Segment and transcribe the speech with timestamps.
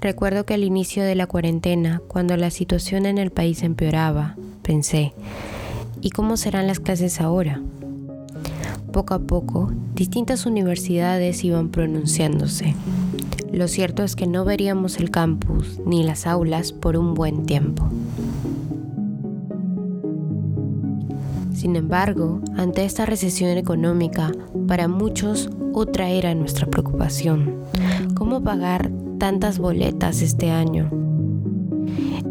[0.00, 5.12] Recuerdo que al inicio de la cuarentena, cuando la situación en el país empeoraba, pensé,
[6.00, 7.60] ¿y cómo serán las clases ahora?
[8.92, 12.74] Poco a poco, distintas universidades iban pronunciándose.
[13.52, 17.86] Lo cierto es que no veríamos el campus ni las aulas por un buen tiempo.
[21.52, 24.32] Sin embargo, ante esta recesión económica,
[24.66, 27.56] para muchos otra era nuestra preocupación.
[28.14, 28.90] ¿Cómo pagar
[29.20, 30.90] tantas boletas este año?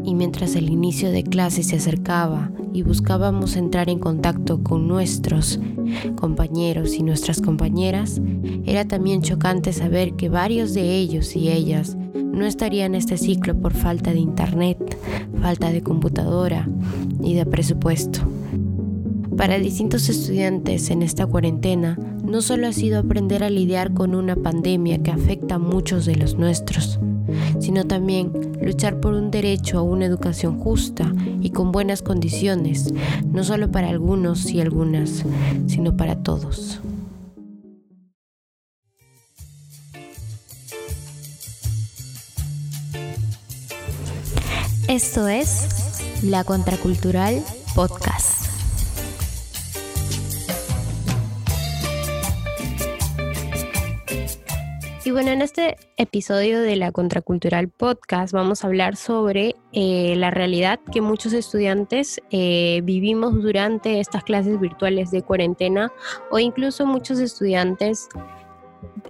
[0.03, 5.59] Y mientras el inicio de clases se acercaba y buscábamos entrar en contacto con nuestros
[6.15, 8.19] compañeros y nuestras compañeras,
[8.65, 13.73] era también chocante saber que varios de ellos y ellas no estarían este ciclo por
[13.73, 14.97] falta de internet,
[15.39, 16.67] falta de computadora
[17.21, 18.21] y de presupuesto.
[19.37, 24.35] Para distintos estudiantes en esta cuarentena, no solo ha sido aprender a lidiar con una
[24.35, 26.99] pandemia que afecta a muchos de los nuestros,
[27.59, 32.93] sino también luchar por un derecho a una educación justa y con buenas condiciones,
[33.25, 35.25] no solo para algunos y algunas,
[35.67, 36.79] sino para todos.
[44.87, 45.67] Esto es
[46.23, 47.43] La Contracultural
[47.75, 48.38] Podcast.
[55.19, 60.79] Bueno, en este episodio de la Contracultural Podcast vamos a hablar sobre eh, la realidad
[60.93, 65.91] que muchos estudiantes eh, vivimos durante estas clases virtuales de cuarentena
[66.31, 68.07] o incluso muchos estudiantes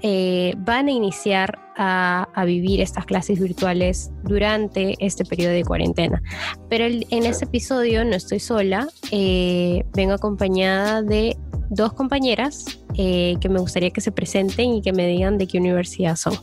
[0.02, 6.24] eh, van a iniciar a, vivir estas clases virtuales durante este periodo de cuarentena.
[6.70, 11.38] Pero en este episodio no estoy sola, vengo acompañada de
[11.70, 15.58] dos compañeras eh, que me gustaría que se presenten y que me digan de qué
[15.58, 16.34] universidad son.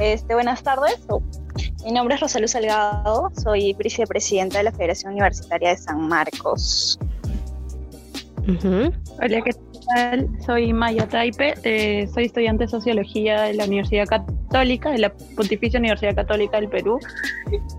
[0.00, 0.98] Este, buenas tardes,
[1.84, 6.98] mi nombre es Rosalú Salgado, soy vicepresidenta de la Federación Universitaria de San Marcos.
[8.46, 9.52] Hola, ¿qué
[9.94, 10.28] tal?
[10.44, 15.78] Soy Maya Taipe, eh, soy estudiante de Sociología de la Universidad Católica, de la Pontificia
[15.78, 16.98] Universidad Católica del Perú.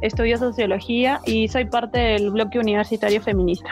[0.01, 3.69] Estudio Sociología y soy parte del bloque universitario feminista.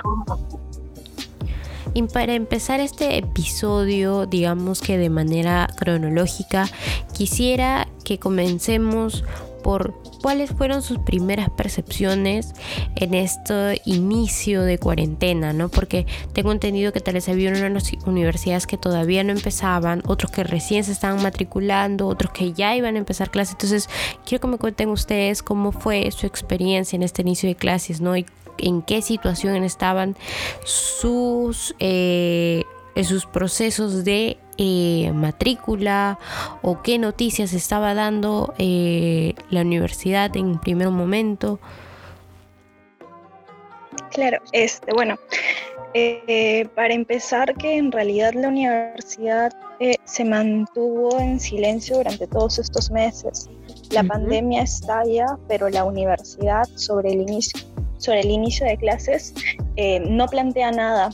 [1.94, 6.68] Y para empezar este episodio, digamos que de manera cronológica,
[7.14, 9.24] quisiera que comencemos
[9.64, 12.54] por cuáles fueron sus primeras percepciones
[12.96, 15.70] en este inicio de cuarentena, ¿no?
[15.70, 20.44] Porque tengo entendido que tal vez había unas universidades que todavía no empezaban, otros que
[20.44, 23.54] recién se estaban matriculando, otros que ya iban a empezar clases.
[23.54, 23.90] Entonces,
[24.26, 28.16] quiero que me cuenten ustedes cómo fue su experiencia en este inicio de clases, ¿no?
[28.58, 30.16] En qué situación estaban
[30.64, 32.64] sus, eh,
[33.04, 36.20] sus procesos de eh, matrícula
[36.62, 41.60] o qué noticias estaba dando eh, la universidad en primer momento.
[44.12, 45.16] Claro, este, bueno,
[46.76, 49.52] para empezar que en realidad la universidad
[50.06, 53.50] se mantuvo en silencio durante todos estos meses.
[53.90, 57.73] La pandemia estalla, pero la universidad sobre el inicio
[58.04, 59.34] sobre el inicio de clases
[59.76, 61.10] eh, no plantea nada.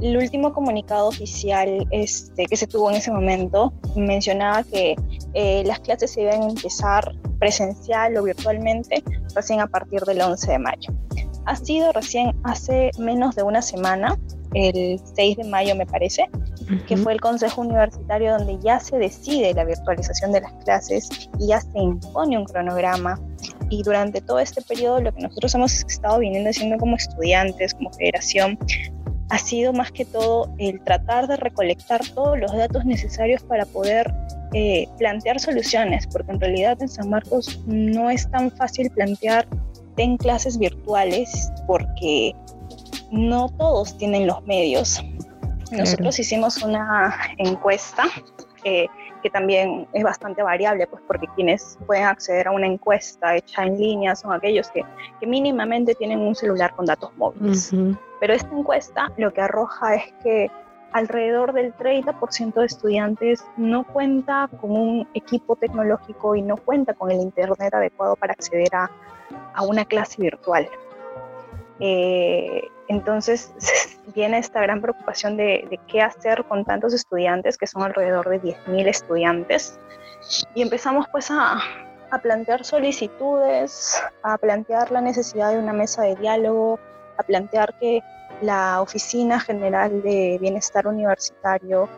[0.00, 4.96] El último comunicado oficial este, que se tuvo en ese momento mencionaba que
[5.34, 9.02] eh, las clases se iban a empezar presencial o virtualmente
[9.34, 10.92] recién a partir del 11 de mayo.
[11.46, 14.18] Ha sido recién hace menos de una semana,
[14.54, 16.28] el 6 de mayo me parece,
[16.86, 21.08] que fue el Consejo Universitario donde ya se decide la virtualización de las clases
[21.38, 23.20] y ya se impone un cronograma
[23.74, 27.92] y durante todo este periodo lo que nosotros hemos estado viniendo haciendo como estudiantes, como
[27.92, 28.58] federación,
[29.30, 34.14] ha sido más que todo el tratar de recolectar todos los datos necesarios para poder
[34.52, 39.48] eh, plantear soluciones, porque en realidad en San Marcos no es tan fácil plantear
[39.96, 42.34] en clases virtuales porque
[43.10, 45.02] no todos tienen los medios.
[45.72, 48.04] Nosotros hicimos una encuesta
[48.62, 48.86] que
[49.24, 53.78] que también es bastante variable, pues porque quienes pueden acceder a una encuesta hecha en
[53.78, 54.84] línea son aquellos que,
[55.18, 57.72] que mínimamente tienen un celular con datos móviles.
[58.20, 60.50] Pero esta encuesta lo que arroja es que
[60.92, 67.10] alrededor del 30% de estudiantes no cuenta con un equipo tecnológico y no cuenta con
[67.10, 68.90] el Internet adecuado para acceder a,
[69.54, 70.68] a una clase virtual.
[71.80, 73.52] Eh, entonces
[74.14, 78.86] viene esta gran preocupación de, qué hacer con tantos estudiantes, que son alrededor de 10.000
[78.88, 79.78] estudiantes.
[80.54, 81.58] Y empezamos pues a,
[82.10, 86.78] a plantear solicitudes, a plantear la necesidad de una mesa de diálogo,
[87.18, 88.02] a plantear que
[88.40, 91.88] la Oficina General de Bienestar Universitario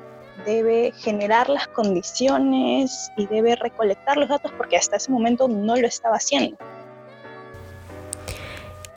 [0.45, 5.87] debe generar las condiciones y debe recolectar los datos porque hasta ese momento no lo
[5.87, 6.57] estaba haciendo.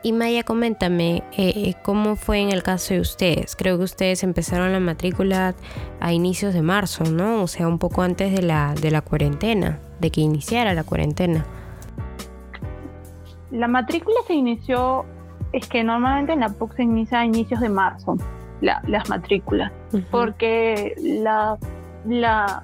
[0.02, 3.58] Y Maya, coméntame, eh, ¿cómo fue en el caso de ustedes?
[3.58, 5.56] Creo que ustedes empezaron la matrícula
[6.00, 7.44] a inicios de marzo, ¿no?
[7.44, 11.46] O sea, un poco antes de la, de la cuarentena, de que iniciara la cuarentena.
[13.52, 15.04] La matrícula se inició,
[15.52, 18.16] es que normalmente en la PUC se inicia a inicios de marzo,
[18.62, 19.74] las matrículas,
[20.12, 21.58] porque la,
[22.06, 22.64] la,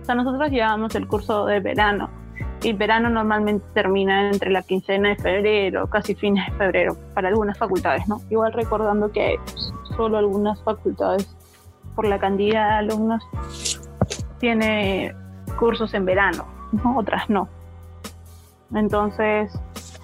[0.00, 2.19] o sea, nosotros llevábamos el curso de verano
[2.62, 7.56] el verano normalmente termina entre la quincena de febrero, casi fines de febrero, para algunas
[7.58, 8.20] facultades, ¿no?
[8.28, 9.38] Igual recordando que
[9.96, 11.34] solo algunas facultades,
[11.94, 13.26] por la cantidad de alumnos,
[14.38, 15.14] tiene
[15.58, 16.46] cursos en verano,
[16.96, 17.48] otras no.
[18.74, 19.52] Entonces,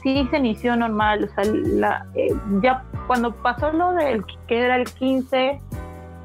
[0.03, 4.85] sí se inició normal, o sea, eh, ya cuando pasó lo del que era el
[4.85, 5.61] 15,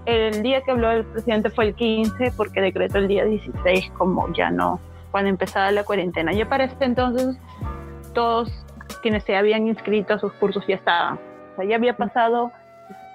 [0.06, 4.32] el día que habló el presidente fue el 15 porque decretó el día 16 como
[4.34, 4.80] ya no
[5.12, 6.34] cuando empezaba la cuarentena.
[6.34, 7.38] Y para ese entonces
[8.14, 8.50] todos
[9.02, 11.20] quienes se habían inscrito a sus cursos ya estaban.
[11.58, 12.52] O ya había pasado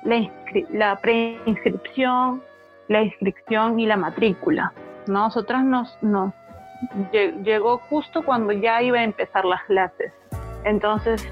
[0.05, 0.31] la,
[0.71, 2.43] la preinscripción,
[2.89, 4.73] la inscripción y la matrícula.
[5.07, 6.33] Nosotras nos, nos
[7.13, 10.13] llegó justo cuando ya iba a empezar las clases.
[10.65, 11.27] Entonces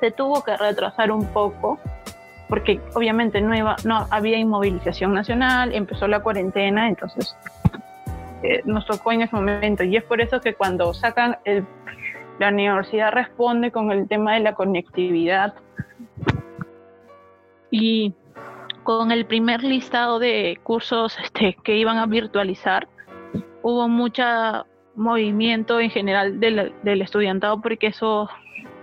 [0.00, 1.78] se tuvo que retrasar un poco
[2.52, 7.34] porque obviamente no, iba, no había inmovilización nacional, empezó la cuarentena, entonces
[8.64, 9.84] nos tocó en ese momento.
[9.84, 11.66] Y es por eso que cuando sacan, el,
[12.38, 15.54] la universidad responde con el tema de la conectividad.
[17.70, 18.14] Y
[18.82, 22.88] con el primer listado de cursos este, que iban a virtualizar,
[23.62, 24.22] hubo mucho
[24.94, 28.28] movimiento en general del, estudiantado porque eso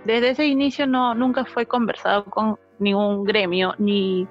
[0.04, 4.26] desde ese inicio no nunca fue conversado con ningún gremio ni,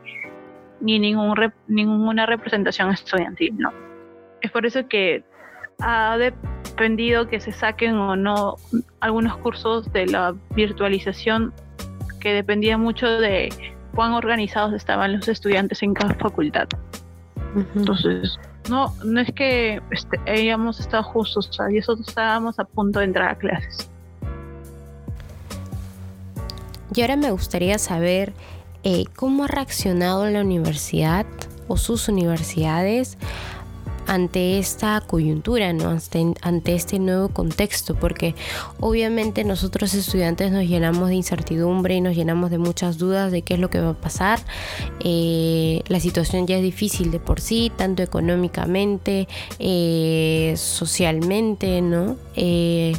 [0.82, 1.36] ni ningún
[1.68, 3.89] ninguna representación estudiantil, ¿no?
[4.42, 5.24] Es por eso que
[5.80, 8.56] ha dependido que se saquen o no
[9.00, 11.54] algunos cursos de la virtualización
[12.20, 13.50] que dependía mucho de
[13.96, 16.68] cuán organizados estaban los estudiantes en cada facultad.
[17.76, 18.38] Entonces,
[18.70, 23.30] no, no es que este, hayamos estado justos, y nosotros estábamos a punto de entrar
[23.30, 23.90] a clases.
[26.94, 28.34] Y ahora me gustaría saber
[28.84, 31.26] eh, cómo ha reaccionado la universidad
[31.68, 33.18] o sus universidades
[34.10, 35.96] ante esta coyuntura, ¿no?
[36.42, 38.34] ante, este nuevo contexto, porque
[38.80, 43.54] obviamente nosotros estudiantes nos llenamos de incertidumbre y nos llenamos de muchas dudas de qué
[43.54, 44.40] es lo que va a pasar.
[45.02, 49.28] Eh, la situación ya es difícil de por sí, tanto económicamente,
[49.60, 52.18] eh, socialmente, ¿no?
[52.36, 52.94] Eh,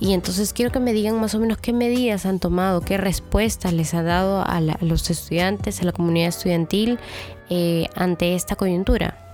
[0.00, 3.74] y entonces quiero que me digan más o menos qué medidas han tomado, qué respuestas
[3.74, 6.98] les ha dado a, los estudiantes, a la comunidad estudiantil
[7.96, 9.27] ante esta coyuntura.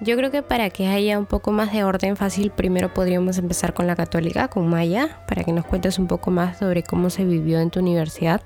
[0.00, 3.74] Yo creo que para que haya un poco más de orden fácil, primero podríamos empezar
[3.74, 7.24] con la católica, con Maya, para que nos cuentes un poco más sobre cómo se
[7.24, 8.40] vivió en tu universidad.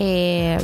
[0.00, 0.58] Eh,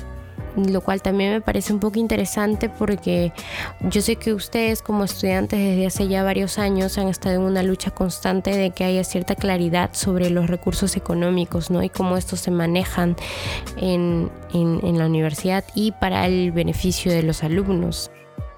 [0.57, 3.33] lo cual también me parece un poco interesante porque
[3.81, 7.63] yo sé que ustedes como estudiantes desde hace ya varios años han estado en una
[7.63, 11.83] lucha constante de que haya cierta claridad sobre los recursos económicos ¿no?
[11.83, 13.17] y cómo estos se manejan
[13.77, 18.11] en, en la universidad y para el beneficio de los alumnos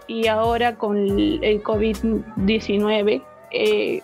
[0.07, 4.03] y ahora con el COVID-19 eh,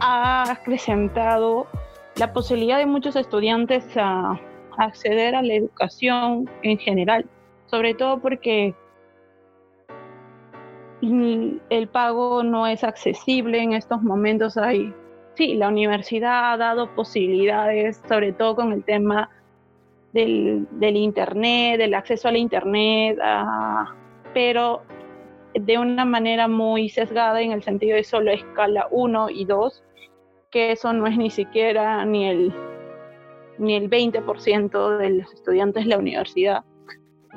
[0.00, 1.66] ha acrecentado
[2.16, 4.40] la posibilidad de muchos estudiantes a,
[4.78, 7.26] acceder a la educación en general,
[7.66, 8.74] sobre todo porque
[11.02, 14.56] el pago no es accesible en estos momentos.
[14.56, 14.94] Hay,
[15.34, 19.28] sí, la universidad ha dado posibilidades, sobre todo con el tema
[20.14, 23.18] del, del Internet, del acceso al Internet,
[24.32, 24.82] pero
[25.54, 29.82] de una manera muy sesgada en el sentido de solo escala 1 y 2,
[30.50, 32.52] que eso no es ni siquiera ni el,
[33.58, 36.64] ni el 20% de los estudiantes de la universidad.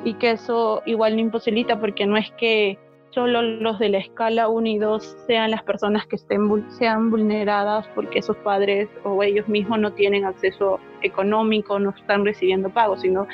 [0.03, 2.77] Y que eso igual no imposibilita porque no es que
[3.11, 7.87] solo los de la escala 1 y 2 sean las personas que estén, sean vulneradas
[7.95, 13.25] porque sus padres o ellos mismos no tienen acceso económico, no están recibiendo pagos, sino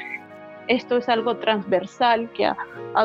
[0.71, 2.55] esto es algo transversal que ha,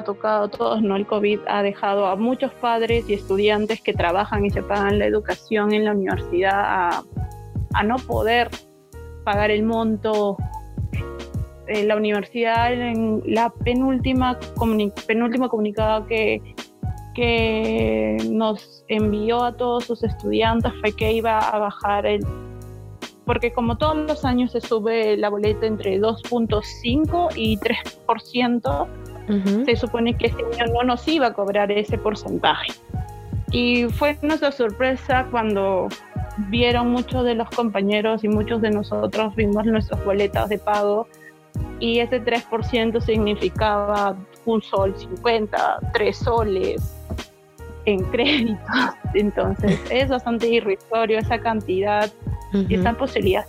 [0.04, 0.94] tocado a todos, ¿no?
[0.94, 5.06] El COVID ha dejado a muchos padres y estudiantes que trabajan y se pagan la
[5.06, 8.48] educación en la universidad a, no poder
[9.24, 10.36] pagar el monto.
[11.68, 14.38] La universidad, en la penúltima
[15.08, 16.40] penúltimo comunicado que,
[17.14, 22.24] que nos envió a todos sus estudiantes fue que iba a bajar el
[23.26, 28.86] porque como todos los años se sube la boleta entre 2.5 y 3%,
[29.64, 32.72] se supone que este año no nos iba a cobrar ese porcentaje.
[33.50, 35.88] Y fue nuestra sorpresa cuando
[36.48, 41.08] vieron muchos de los compañeros y muchos de nosotros vimos nuestras boletas de pago
[41.80, 46.94] y ese 3% significaba un sol 50, tres soles
[47.86, 48.60] en créditos.
[49.14, 52.12] Entonces es bastante irrisorio esa cantidad
[52.52, 53.44] y esa posibilidad.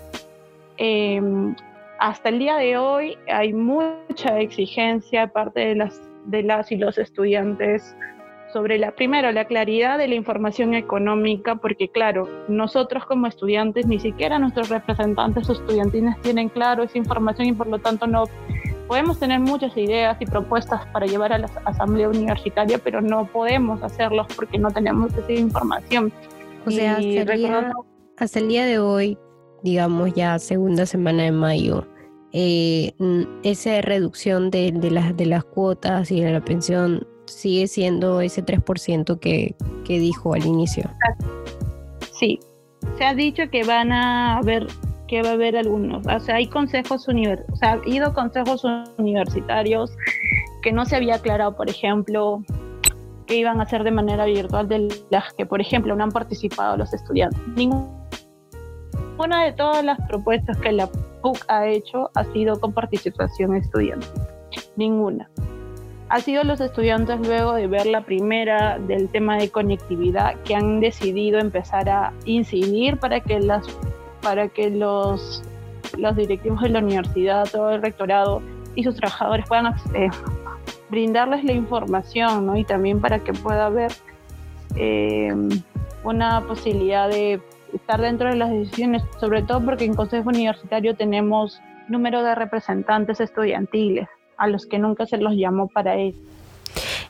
[0.78, 1.56] Em,
[2.00, 6.98] hasta el día de hoy hay mucha exigencia aparte de las, de las y los
[6.98, 7.96] estudiantes
[8.54, 14.00] sobre la, primero, la claridad de la información económica, porque claro, nosotros como estudiantes, ni
[14.00, 18.24] siquiera nuestros representantes estudiantiles tienen claro esa información y por lo tanto no
[18.88, 23.84] podemos tener muchas ideas y propuestas para llevar a la asamblea universitaria, pero no podemos
[23.84, 26.12] hacerlos porque no tenemos esa información.
[26.66, 26.98] O sea,
[28.18, 29.18] hasta el, día, de hoy,
[29.64, 31.88] digamos ya segunda semana de mayo,
[32.34, 32.94] eh,
[33.44, 38.44] esa reducción de, de, las, de las cuotas y de la pensión sigue siendo ese
[38.44, 39.56] 3% que,
[39.86, 40.90] que dijo al inicio.
[42.12, 42.40] Sí,
[42.98, 44.68] se ha dicho que van a haber
[45.08, 48.66] que va a haber algunos, o sea, hay consejos universitarios, o sea, ha ido consejos
[48.98, 49.96] universitarios
[50.62, 52.44] que no se había aclarado, por ejemplo,
[53.26, 56.76] que iban a hacer de manera virtual de las que, por ejemplo, no han participado
[56.76, 57.40] los estudiantes.
[59.18, 60.86] Ninguna de todas las propuestas que la
[61.24, 64.08] PUC ha hecho ha sido con participación estudiantil.
[64.76, 65.28] Ninguna
[66.10, 70.80] ha sido los estudiantes luego de ver la primera del tema de conectividad que han
[70.80, 73.66] decidido empezar a incidir para que las
[74.22, 75.42] para que los
[75.98, 78.44] los directivos de la universidad, todo el rectorado
[78.76, 80.10] y sus trabajadores puedan eh,
[80.92, 82.56] brindarles la información, ¿no?
[82.56, 83.92] Y también para que pueda haber
[84.76, 85.34] eh,
[86.04, 87.42] una posibilidad de
[87.78, 93.20] estar dentro de las decisiones, sobre todo porque en Consejo Universitario tenemos número de representantes
[93.20, 94.08] estudiantiles
[94.38, 96.16] a los que nunca se los llamó para él.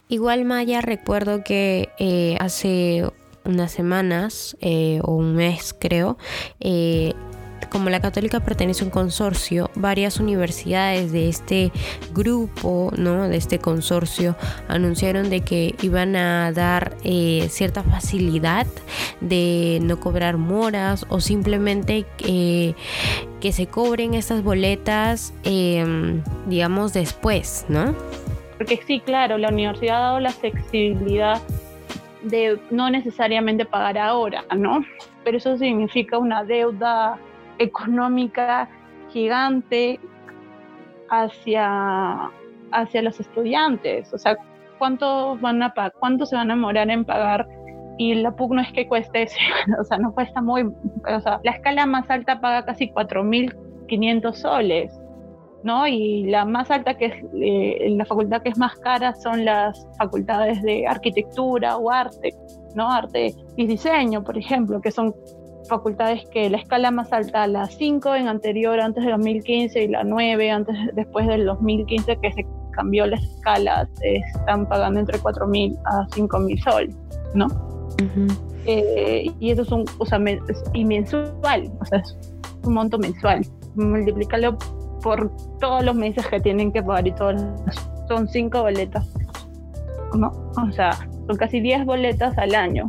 [0.07, 3.03] Igual Maya, recuerdo que eh, hace
[3.43, 6.17] unas semanas eh, o un mes creo,
[6.59, 7.13] eh,
[7.69, 11.71] como la católica pertenece a un consorcio, varias universidades de este
[12.13, 13.27] grupo, ¿no?
[13.27, 14.35] de este consorcio,
[14.67, 16.97] anunciaron de que iban a dar
[17.49, 18.67] cierta facilidad
[19.21, 22.75] de no cobrar moras o simplemente que
[23.51, 27.95] se cobren estas boletas, em, digamos, después, ¿no?
[28.57, 31.41] Porque sí, claro, la universidad ha dado la flexibilidad
[32.23, 34.83] de no necesariamente pagar ahora, ¿no?
[35.23, 37.19] Pero eso significa una deuda
[37.59, 38.69] económica
[39.09, 39.99] gigante
[41.09, 42.31] hacia,
[42.71, 44.13] hacia los estudiantes.
[44.13, 44.37] O sea,
[44.77, 47.47] ¿cuánto, van a ¿cuánto se van a demorar en pagar
[47.97, 49.27] y la PUC no es que cueste,
[49.79, 54.99] o sea, no cuesta muy, o sea, la escala más alta paga casi 4.500 soles,
[55.63, 55.87] ¿no?
[55.87, 59.87] Y la más alta que es, eh, la facultad que es más cara son las
[59.97, 62.33] facultades de arquitectura o arte,
[62.75, 62.91] ¿no?
[62.91, 65.13] Arte y diseño, por ejemplo, que son
[65.67, 70.03] facultades que la escala más alta, la 5 en anterior, antes de 2015, y la
[70.03, 76.07] 9 antes, después del 2015, que se cambió la escala, están pagando entre 4.000 a
[76.09, 76.95] 5.000 soles,
[77.33, 77.47] ¿no?
[78.65, 80.19] Eh, y eso es un, o sea,
[80.73, 82.17] y mensual, o sea, es
[82.63, 83.45] un monto mensual.
[83.75, 84.57] Multiplicarlo
[85.01, 87.41] por todos los meses que tienen que pagar y todos
[88.07, 89.07] son cinco boletas.
[90.15, 90.31] ¿no?
[90.55, 90.91] O sea,
[91.27, 92.87] son casi 10 boletas al año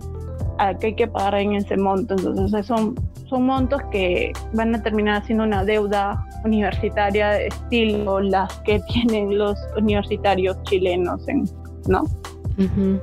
[0.59, 2.15] a que hay que pagar en ese monto.
[2.15, 2.95] Entonces, son,
[3.29, 9.39] son montos que van a terminar siendo una deuda universitaria de estilo las que tienen
[9.39, 11.45] los universitarios chilenos, en,
[11.87, 12.05] ¿no?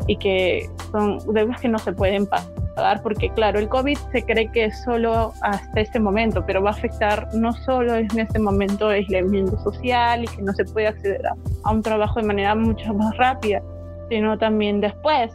[0.08, 2.66] Y que son deudas que no se pueden pagar
[3.02, 6.74] porque, claro, el COVID se cree que es solo hasta este momento, pero va a
[6.74, 11.22] afectar no solo en este momento de aislamiento social y que no se puede acceder
[11.64, 13.62] a, un trabajo de manera mucho más rápida,
[14.10, 15.32] sino también después,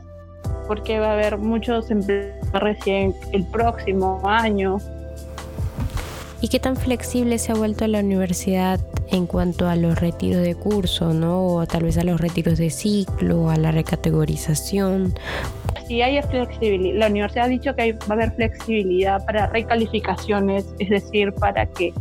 [0.66, 4.78] porque va a haber muchos empleos recién el próximo año.
[6.40, 10.54] ¿Y qué tan flexible se ha vuelto la universidad en cuanto a los retiros de
[10.54, 11.46] curso, ¿no?
[11.46, 15.14] O tal vez a los retiros de ciclo, a la recategorización.
[15.86, 16.98] Sí, hay flexibilidad.
[16.98, 21.92] La universidad ha dicho que va a haber flexibilidad para recalificaciones, es decir, para que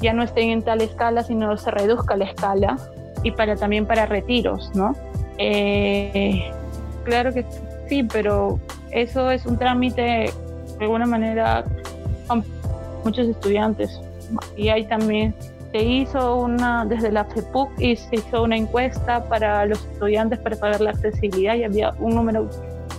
[0.00, 2.78] ya no estén en tal escala, sino se reduzca la escala
[3.22, 4.96] y para también para retiros, ¿no?
[5.38, 6.50] Eh,
[7.04, 7.44] claro que
[7.88, 8.58] sí, pero
[8.90, 10.32] eso es un trámite
[10.78, 11.64] de alguna manera
[12.26, 12.44] con
[13.04, 14.00] muchos estudiantes
[14.56, 15.34] y hay también
[15.72, 20.56] se hizo una, desde la FEPUC y se hizo una encuesta para los estudiantes para
[20.56, 22.48] pagar la accesibilidad y había un número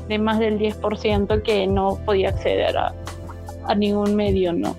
[0.08, 2.94] de más del 10% que no podía acceder a,
[3.68, 4.76] a ningún medio, ¿no?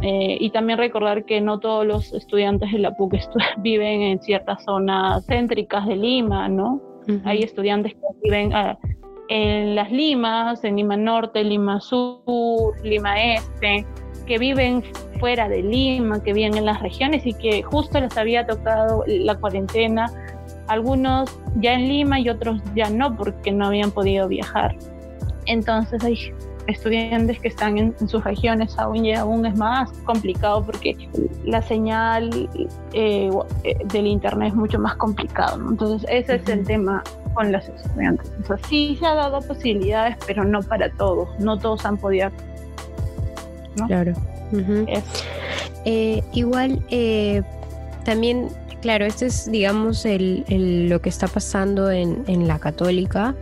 [0.00, 3.16] Eh, y también recordar que no todos los estudiantes de la PUC
[3.58, 6.80] viven en ciertas zonas céntricas de Lima, ¿no?
[7.24, 8.78] Hay estudiantes que viven ah,
[9.28, 13.86] en las Limas, en Lima Norte, Lima Sur, Lima Este,
[14.26, 14.82] que viven
[15.20, 19.34] fuera de Lima, que viven en las regiones y que justo les había tocado la
[19.36, 20.10] cuarentena,
[20.68, 24.76] algunos ya en Lima y otros ya no porque no habían podido viajar.
[25.46, 26.32] Entonces hay
[26.66, 30.94] estudiantes que están en, sus regiones aún y aún es más complicado porque
[31.44, 32.48] la señal
[32.92, 33.30] eh,
[33.64, 35.58] eh, del internet es mucho más complicado.
[35.68, 37.02] Entonces ese es el tema
[37.38, 38.28] con los estudiantes.
[38.68, 41.28] sí se ha dado posibilidades, pero no para todos.
[41.38, 42.32] No todos han podido.
[43.86, 44.12] Claro.
[45.84, 46.82] Eh, igual,
[48.04, 48.48] también,
[48.82, 53.36] claro, esto es, digamos, el, lo que está pasando en, en la católica.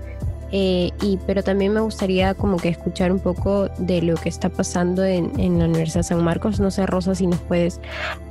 [0.52, 4.48] Eh, y, pero también me gustaría como que escuchar un poco de lo que está
[4.48, 6.60] pasando en, en, la Universidad de San Marcos.
[6.60, 7.80] No sé, Rosa, si nos puedes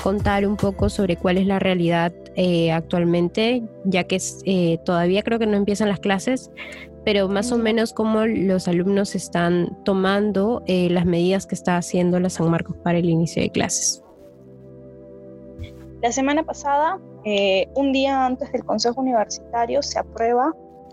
[0.01, 5.39] contar un poco sobre cuál es la realidad eh, actualmente, ya que eh, todavía creo
[5.39, 6.51] que no empiezan las clases,
[7.03, 12.31] pero más o menos cómo los alumnos están tomando las medidas que está haciendo la
[12.31, 14.03] San Marcos para el inicio de clases.
[16.01, 16.99] La semana pasada,
[17.75, 20.51] un día antes del Consejo Universitario, se aprueba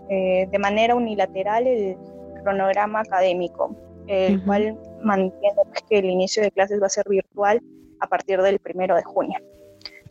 [0.09, 1.97] eh, de manera unilateral el
[2.43, 3.75] cronograma académico,
[4.07, 7.61] el cual mantiene pues, que el inicio de clases va a ser virtual
[7.99, 9.39] a partir del primero de junio.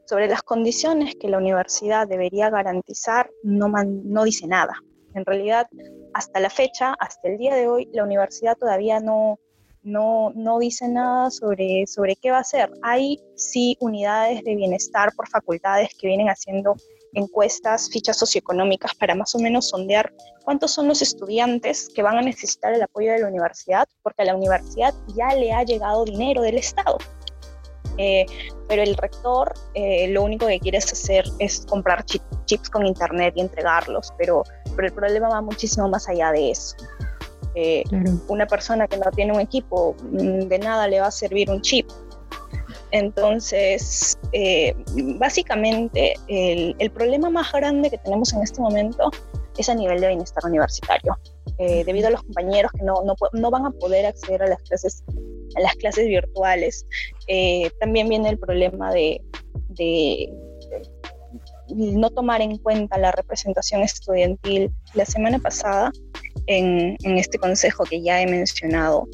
[0.07, 4.75] Sobre las condiciones que la universidad debería garantizar, no, no dice nada.
[5.15, 5.69] En realidad,
[6.15, 9.39] hasta la fecha, hasta el día de hoy, la universidad todavía no,
[9.83, 12.71] no, no dice nada sobre, sobre qué va a hacer.
[12.83, 16.77] Hay sí unidades de bienestar por facultades que vienen haciendo
[17.13, 20.13] encuestas, fichas socioeconómicas para más o menos sondear
[20.45, 24.27] cuántos son los estudiantes que van a necesitar el apoyo de la universidad, porque a
[24.27, 26.99] la universidad ya le ha llegado dinero del Estado.
[27.99, 28.25] Eh,
[28.69, 33.43] pero el rector eh, lo único que quiere hacer es comprar chips con internet y
[33.43, 36.77] entregarlos, pero, pero el problema va muchísimo más allá de eso.
[37.55, 37.85] Eh,
[38.29, 41.61] una persona que no tiene un equipo, mm, de nada le va a servir un
[41.61, 41.87] chip.
[42.93, 44.75] Entonces, eh,
[45.19, 49.11] básicamente, el, problema más grande que tenemos en este momento
[49.57, 51.19] es a nivel de bienestar universitario,
[51.59, 53.03] eh, debido a los compañeros que no,
[53.33, 55.05] no, van a poder acceder a las clases,
[55.57, 56.87] a las clases virtuales.
[57.29, 59.23] Eh, también viene el problema de,
[59.71, 60.31] de
[61.75, 64.71] no tomar en cuenta la representación estudiantil.
[64.93, 65.93] La semana pasada,
[66.47, 69.07] en, en este consejo que ya he mencionado,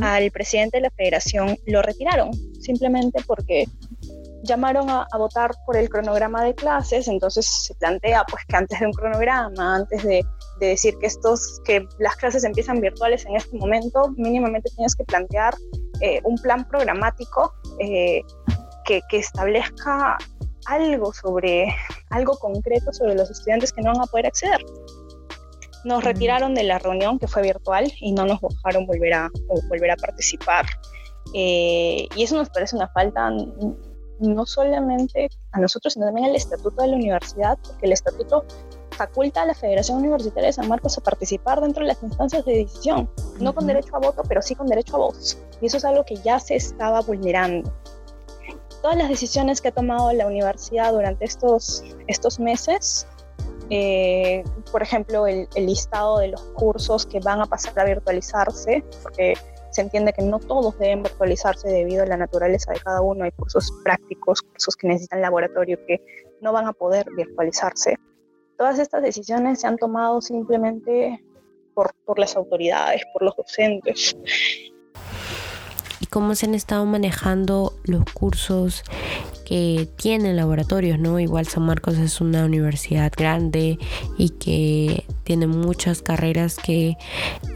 [0.00, 3.66] al presidente de la federación lo retiraron, simplemente porque
[4.42, 8.86] llamaron a, votar por el cronograma de clases, entonces se plantea pues que antes de
[8.86, 10.24] un cronograma, antes de,
[10.60, 15.54] decir que estos, que las clases empiezan virtuales en este momento, mínimamente tienes que plantear
[16.00, 18.22] eh, un plan programático eh,
[18.84, 20.16] que, que, establezca
[20.66, 21.66] algo sobre,
[22.10, 24.60] algo concreto sobre los estudiantes que no van a poder acceder
[25.84, 29.30] nos retiraron de la reunión que fue virtual y no nos dejaron volver a,
[29.68, 30.66] volver a participar.
[31.32, 33.30] Eh, y eso nos parece una falta
[34.20, 38.44] no solamente a nosotros, sino también al estatuto de la universidad, porque el estatuto
[38.94, 42.58] faculta a la Federación Universitaria de San Marcos a participar dentro de las instancias de
[42.58, 45.38] decisión, no con derecho a voto, pero sí con derecho a voz.
[45.60, 47.72] Y eso es algo que ya se estaba vulnerando.
[48.82, 53.06] Todas las decisiones que ha tomado la universidad durante estos, estos meses
[53.70, 59.34] eh, por ejemplo, el, listado de los cursos que van a pasar a virtualizarse, porque
[59.70, 63.24] se entiende que no todos deben virtualizarse debido a la naturaleza de cada uno.
[63.24, 66.00] Hay cursos prácticos, cursos que necesitan laboratorio que
[66.40, 67.96] no van a poder virtualizarse.
[68.56, 71.24] Todas estas decisiones se han tomado simplemente
[71.74, 74.16] por, por las autoridades, por los docentes
[76.14, 78.84] cómo se han estado manejando los cursos
[79.44, 81.18] que tienen laboratorios, ¿no?
[81.18, 83.80] Igual San Marcos es una universidad grande
[84.16, 86.96] y que tiene muchas carreras que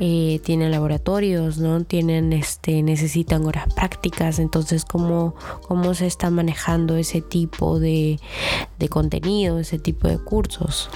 [0.00, 1.84] eh, tienen laboratorios, ¿no?
[1.84, 5.36] Tienen, este, necesitan horas prácticas, entonces cómo,
[5.68, 8.18] cómo se está manejando ese tipo de,
[8.90, 10.90] contenido, ese tipo de cursos.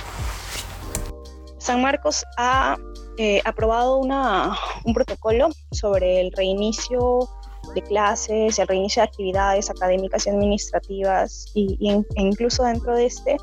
[1.58, 2.76] San Marcos ha
[3.18, 7.28] eh, aprobado una, un protocolo sobre el reinicio
[7.74, 13.36] de clases, el reinicio de actividades académicas y administrativas, y, e incluso dentro de este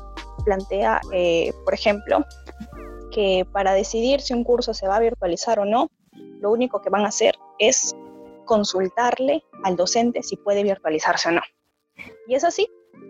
[0.44, 2.24] plantea, eh, por ejemplo,
[3.10, 5.90] que para decidir si un curso se va a virtualizar o no,
[6.40, 7.94] lo único que van a hacer es
[8.46, 11.42] consultarle al docente si puede virtualizarse o no.
[12.26, 12.68] Y es así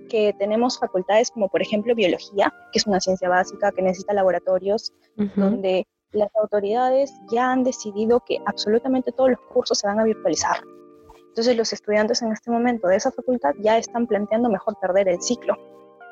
[0.09, 4.93] que tenemos facultades como por ejemplo biología, que es una ciencia básica que necesita laboratorios,
[5.37, 10.61] donde las autoridades ya han decidido que absolutamente todos los cursos se van a virtualizar
[11.31, 15.23] Entonces los estudiantes en este momento de esa facultad ya están planteando mejor perder el
[15.23, 15.57] ciclo,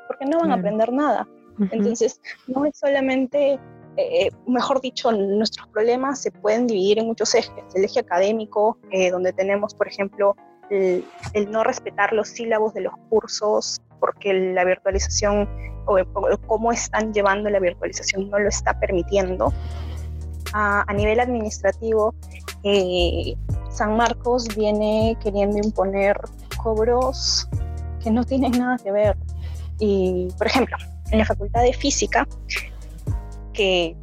[0.06, 1.28] porque no van a aprender nada.
[1.72, 3.58] Entonces, no es solamente
[4.00, 7.64] eh, mejor dicho, nuestros problemas se pueden dividir en muchos ejes.
[7.74, 10.36] El eje académico, eh, donde tenemos, por ejemplo,
[10.70, 11.04] el,
[11.50, 15.48] no respetar los sílabos de los cursos, porque la virtualización
[15.86, 15.98] o,
[16.46, 19.52] cómo están llevando la virtualización no lo está permitiendo.
[20.52, 22.14] a nivel administrativo,
[22.62, 23.34] eh,
[23.70, 26.18] San Marcos viene queriendo imponer
[26.62, 27.48] cobros
[28.02, 29.16] que no tienen nada que ver.
[29.78, 30.76] Y, por ejemplo,
[31.10, 32.26] en la Facultad de Física,
[33.52, 33.96] que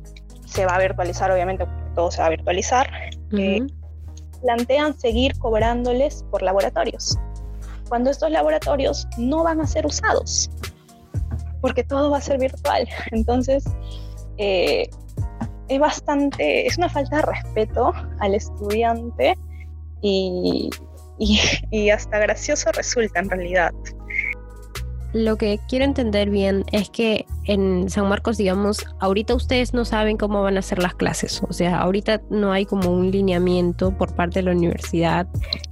[0.46, 2.90] se va a virtualizar, obviamente, todo se va a virtualizar,
[3.38, 3.66] eh,
[4.42, 7.18] plantean seguir cobrándoles por laboratorios,
[7.90, 10.50] cuando estos laboratorios no van a ser usados,
[11.62, 12.88] porque todo va a ser virtual.
[13.12, 13.64] Entonces,
[14.38, 14.90] eh,
[15.68, 19.38] es bastante, es una falta de respeto al estudiante
[20.02, 20.70] y,
[21.72, 23.72] y hasta gracioso resulta en realidad
[25.16, 30.18] lo que quiero entender bien es que en San Marcos, digamos, ahorita ustedes no saben
[30.18, 31.42] cómo van a ser las clases.
[31.48, 35.26] O sea, ahorita no hay como un lineamiento por parte de la universidad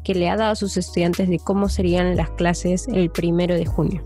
[0.06, 3.66] que le ha dado a sus estudiantes de cómo serían las clases el primero de
[3.66, 4.02] junio.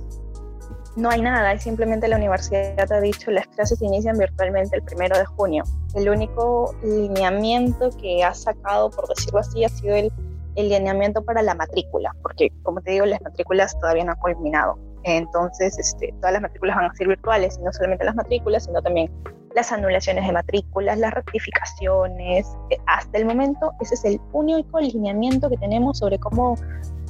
[0.98, 5.26] No hay nada, simplemente la universidad ha dicho las clases inician virtualmente el primero de
[5.26, 5.64] junio.
[5.94, 10.12] El único lineamiento que ha sacado, por decirlo así, ha sido el,
[10.56, 14.80] el lineamiento para la matrícula, porque como te digo, las matrículas todavía no han culminado.
[15.04, 18.82] Entonces, este, todas las matrículas van a ser virtuales, y no solamente las matrículas, sino
[18.82, 19.12] también
[19.56, 22.48] las anulaciones de matrículas, las rectificaciones.
[22.88, 26.56] Hasta el momento, ese es el único lineamiento que tenemos sobre cómo,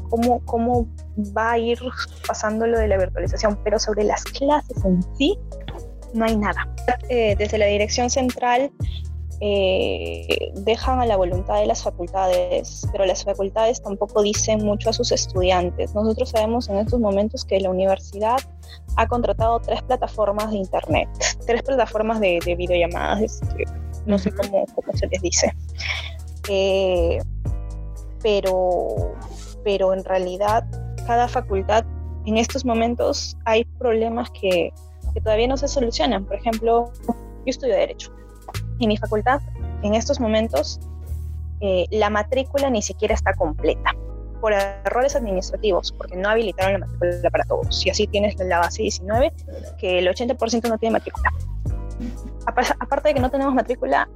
[0.10, 0.88] cómo, cómo
[1.36, 1.80] va a ir
[2.28, 5.38] pasando lo de la virtualización, pero sobre las clases en sí,
[6.14, 6.68] no hay nada.
[7.10, 8.72] Eh, desde la dirección central
[9.40, 14.94] eh, dejan a la voluntad de las facultades, pero las facultades tampoco dicen mucho a
[14.94, 15.94] sus estudiantes.
[15.94, 18.38] Nosotros sabemos en estos momentos que la universidad
[18.96, 21.08] ha contratado tres plataformas de Internet,
[21.46, 23.66] tres plataformas de, videollamadas, este,
[24.08, 25.54] no sé cómo, cómo, se les dice.
[26.50, 27.20] Eh,
[28.24, 29.14] pero,
[29.68, 30.64] pero en realidad
[31.06, 31.84] cada facultad
[32.26, 34.72] en estos momentos hay problemas que,
[35.14, 36.24] que todavía no se solucionan.
[36.24, 37.14] Por ejemplo, yo
[37.48, 38.16] estudio Derecho
[38.80, 39.42] en mi facultad,
[39.84, 40.80] en estos momentos,
[41.60, 43.94] eh, la matrícula ni siquiera está completa
[44.40, 47.86] por errores administrativos, porque no habilitaron la matrícula para todos.
[47.86, 49.34] Y así tienes la base 19,
[49.78, 51.34] que el 80% no tiene matrícula.
[52.46, 54.08] Aparte de que no tenemos matrícula,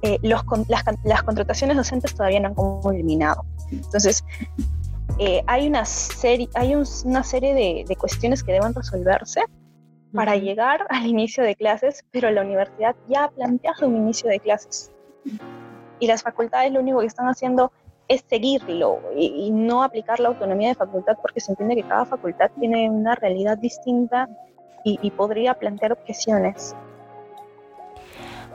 [0.00, 3.44] eh, los, las, contrataciones docentes todavía no han culminado.
[3.70, 4.22] Entonces,
[5.18, 9.42] eh, hay una serie, hay una serie de, de, cuestiones que deben resolverse
[10.12, 14.40] para llegar al inicio de clases, pero la universidad ya ha planteado un inicio de
[14.40, 14.90] clases.
[16.00, 17.72] Y las facultades lo único que están haciendo
[18.08, 22.50] es seguirlo y, no aplicar la autonomía de facultad porque se entiende que cada facultad
[22.58, 24.28] tiene una realidad distinta
[24.84, 26.76] y, podría plantear objeciones.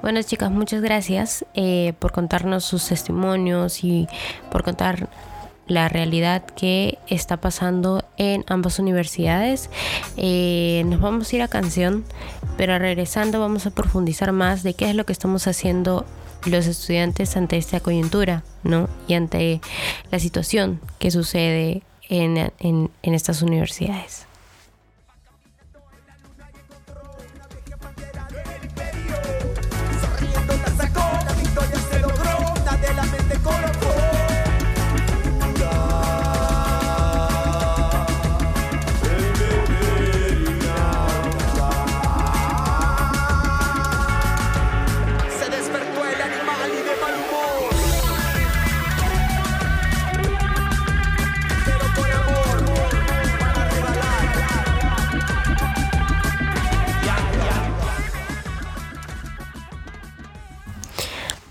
[0.04, 4.08] Bueno chicas, muchas gracias eh, por contarnos sus testimonios y
[4.52, 5.10] por contar
[5.70, 9.70] la realidad que está pasando en ambas universidades.
[10.18, 12.04] Eh, nos vamos a ir a canción,
[12.58, 16.06] pero regresando vamos a profundizar más de qué es lo que estamos haciendo
[16.46, 18.90] los estudiantes ante esta coyuntura, ¿no?
[19.08, 19.62] Y ante
[20.12, 24.29] la situación que sucede en, en, en estas universidades.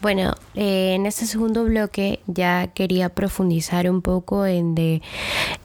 [0.08, 5.02] Bueno, eh, en este segundo bloque ya quería profundizar un poco en de,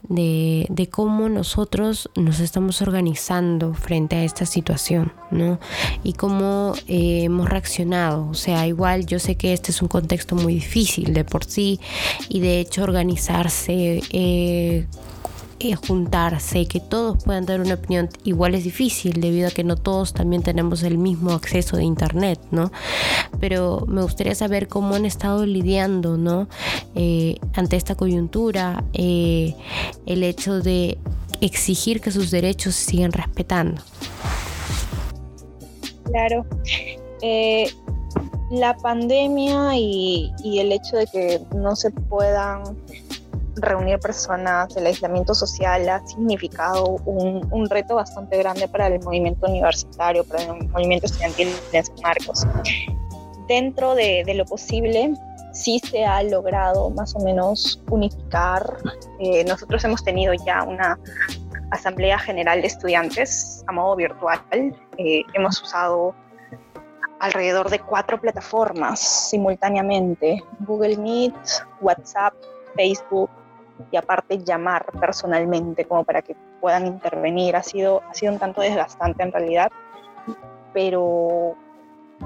[0.02, 5.58] de, cómo nosotros nos estamos organizando frente a esta situación, ¿no?
[6.02, 8.28] Y cómo eh, hemos reaccionado.
[8.28, 11.80] O sea, igual yo sé que este es un contexto muy difícil de por sí
[12.28, 14.86] y de hecho organizarse eh,
[15.86, 19.76] juntarse y que todos puedan dar una opinión igual es difícil debido a que no
[19.76, 22.70] todos también tenemos el mismo acceso de internet, ¿no?
[23.40, 26.48] Pero me gustaría saber cómo han estado lidiando, ¿no?
[26.94, 29.54] Eh, ante esta coyuntura, eh,
[30.06, 30.98] el hecho de
[31.40, 33.80] exigir que sus derechos se sigan respetando.
[36.04, 36.44] Claro.
[37.22, 37.70] Eh,
[38.50, 42.76] la pandemia y, y, el hecho de que no se puedan
[43.56, 49.46] reunir personas, el aislamiento social ha significado un, un, reto bastante grande para el movimiento
[49.46, 52.46] universitario, para el movimiento estudiantil en San Marcos.
[53.48, 55.14] Dentro de, de lo posible,
[55.54, 58.76] sí se ha logrado más o menos unificar.
[59.20, 60.98] Eh, nosotros hemos tenido ya una
[61.70, 64.40] asamblea general de estudiantes a modo virtual.
[64.98, 66.14] Eh, hemos usado
[67.20, 71.34] alrededor de cuatro plataformas simultáneamente, Google Meet,
[71.80, 72.34] WhatsApp,
[72.76, 73.30] Facebook
[73.90, 77.56] y aparte llamar personalmente como para que puedan intervenir.
[77.56, 79.70] Ha sido, ha sido un tanto desgastante en realidad,
[80.72, 81.56] pero,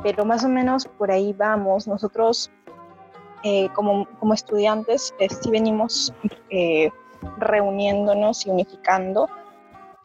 [0.02, 1.88] pero más o menos por ahí vamos.
[1.88, 2.50] Nosotros
[3.42, 6.12] eh, como, como, estudiantes eh, sí venimos
[6.50, 6.90] eh,
[7.38, 9.28] reuniéndonos y unificando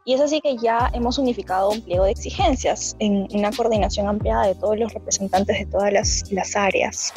[0.05, 4.47] y es así que ya hemos unificado un pliego de exigencias en una coordinación ampliada
[4.47, 7.13] de todos los representantes de todas las, las áreas.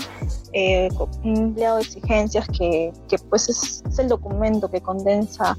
[0.53, 0.89] Eh,
[1.25, 5.59] un pliego de exigencias que, que pues es, es, el documento que condensa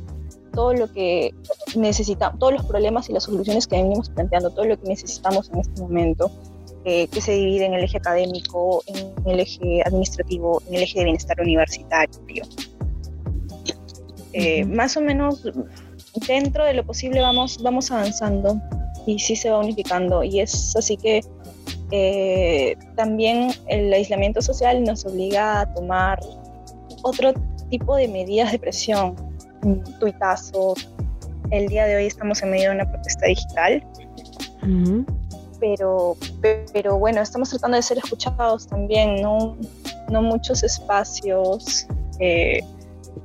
[0.53, 1.35] todo lo que
[1.75, 5.59] necesitamos, todos los problemas y las soluciones que venimos planteando, todo lo que necesitamos en
[5.59, 6.31] este momento,
[6.85, 10.99] eh, que se divide en el eje académico, en el eje administrativo, en el eje
[10.99, 12.43] de bienestar universitario.
[14.31, 15.43] Eh, más o menos
[16.27, 18.59] dentro de lo posible vamos, vamos avanzando
[19.05, 20.23] y sí se va unificando.
[20.23, 21.21] Y es así que
[21.91, 26.19] eh, también el aislamiento social nos obliga a tomar
[27.03, 27.33] otro
[27.69, 29.15] tipo de medidas de presión,
[29.99, 30.89] tuitazos.
[31.51, 33.85] El día de hoy estamos en medio de una protesta digital.
[35.59, 36.17] Pero,
[36.73, 39.57] pero bueno, estamos tratando de ser escuchados también, no,
[40.09, 41.87] no muchos espacios
[42.19, 42.59] eh,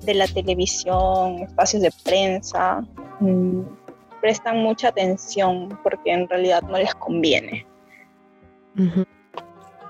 [0.01, 2.83] de la televisión, espacios de prensa,
[3.21, 3.63] mmm,
[4.21, 7.67] prestan mucha atención porque en realidad no les conviene.
[8.79, 9.07] Uh -huh.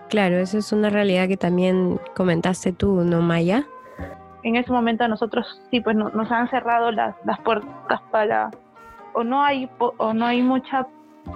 [0.08, 3.64] Claro, eso es una realidad que también comentaste tú, ¿no, Maya?
[4.42, 8.50] En ese momento a nosotros sí, pues no, nos han cerrado las, las puertas para,
[9.14, 10.86] o no hay, o no hay mucha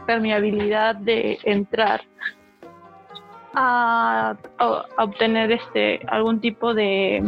[0.06, 2.00] permeabilidad de entrar
[3.54, 7.22] a, a obtener este algún tipo de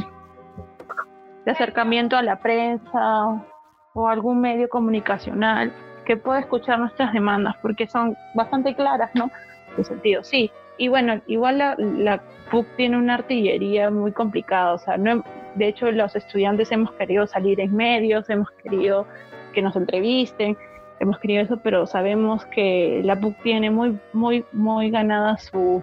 [1.49, 3.43] de acercamiento a la prensa
[3.95, 5.73] o algún medio comunicacional
[6.05, 9.31] que pueda escuchar nuestras demandas, porque son bastante claras, ¿no?
[9.79, 10.51] En sentido, sí.
[10.77, 15.69] Y bueno, igual la, la PUC tiene una artillería muy complicada, o sea, no, de
[15.69, 19.07] hecho los estudiantes hemos querido salir en medios, hemos querido
[19.55, 20.55] que nos entrevisten,
[21.01, 25.83] hemos querido eso, pero sabemos que la PUC tiene muy, muy, muy ganada su,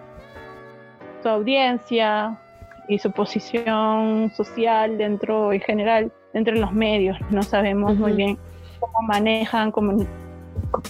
[1.24, 2.38] su audiencia,
[2.88, 7.98] y su posición social dentro en general dentro de los medios no sabemos uh -huh.
[7.98, 8.38] muy bien
[8.80, 10.06] cómo manejan comuni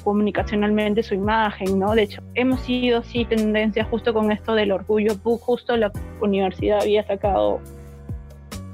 [0.02, 5.14] comunicacionalmente su imagen no de hecho hemos sido sí tendencia justo con esto del orgullo
[5.22, 7.60] justo la universidad había sacado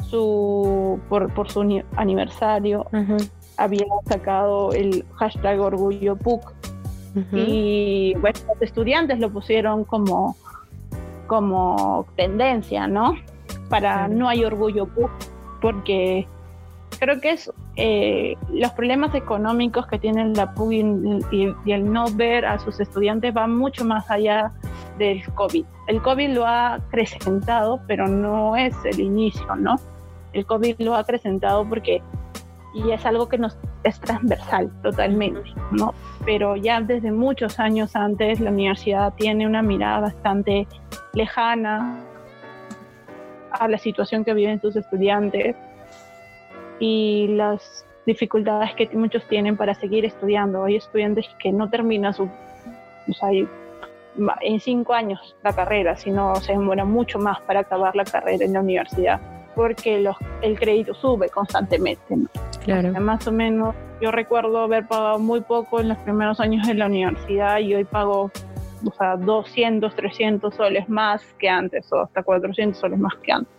[0.08, 3.30] su por, por su aniversario uh -huh.
[3.56, 7.44] había sacado el hashtag orgullo PUC uh -huh.
[7.48, 10.36] y bueno los estudiantes lo pusieron como
[11.32, 13.14] como tendencia, ¿no?
[13.70, 14.86] Para no hay orgullo
[15.62, 16.28] porque
[16.98, 22.04] creo que es eh, los problemas económicos que tiene la PUC y, y, el no
[22.12, 24.52] ver a sus estudiantes van mucho más allá
[24.98, 25.64] del COVID.
[25.86, 29.76] El COVID lo ha acrecentado, pero no es el inicio, ¿no?
[30.34, 32.02] El COVID lo ha acrecentado porque
[32.74, 35.94] y es algo que nos es transversal totalmente, ¿no?
[36.24, 40.66] Pero ya desde muchos años antes la universidad tiene una mirada bastante
[41.12, 42.00] lejana
[43.50, 45.56] a la situación que viven sus estudiantes
[46.78, 50.64] y las dificultades que muchos tienen para seguir estudiando.
[50.64, 53.28] Hay estudiantes que no terminan su, o
[54.40, 58.54] en cinco años la carrera, sino se demora mucho más para acabar la carrera en
[58.54, 59.20] la universidad
[59.54, 62.16] porque los, el crédito sube constantemente.
[62.16, 62.28] ¿no?
[62.64, 62.92] Claro.
[63.00, 66.86] Más o menos, yo recuerdo haber pagado muy poco en los primeros años de la
[66.86, 68.30] universidad y hoy pago
[68.84, 73.52] o sea, 200, 300 soles más que antes, o hasta 400 soles más que antes,